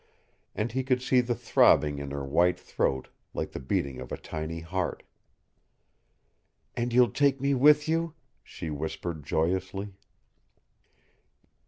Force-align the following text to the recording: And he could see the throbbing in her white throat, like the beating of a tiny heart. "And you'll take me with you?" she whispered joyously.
And 0.55 0.71
he 0.71 0.83
could 0.83 0.99
see 0.99 1.21
the 1.21 1.35
throbbing 1.35 1.99
in 1.99 2.09
her 2.09 2.25
white 2.25 2.59
throat, 2.59 3.09
like 3.35 3.51
the 3.51 3.59
beating 3.59 3.99
of 4.01 4.11
a 4.11 4.17
tiny 4.17 4.59
heart. 4.61 5.03
"And 6.75 6.91
you'll 6.91 7.11
take 7.11 7.39
me 7.39 7.53
with 7.53 7.87
you?" 7.87 8.15
she 8.43 8.71
whispered 8.71 9.23
joyously. 9.23 9.93